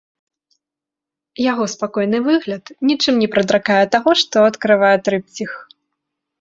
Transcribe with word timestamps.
Яго 1.51 1.63
спакойны 1.73 2.23
выгляд 2.29 2.73
нічым 2.93 3.13
не 3.21 3.29
прадракае 3.37 3.79
таго, 3.99 4.11
што 4.25 4.35
адкрывае 4.51 4.93
трыпціх. 5.07 5.51